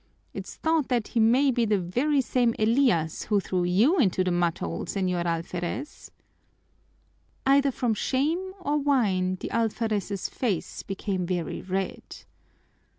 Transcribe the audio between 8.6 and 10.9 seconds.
wine the alferez's face